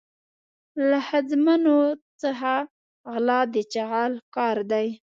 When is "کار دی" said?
4.35-4.87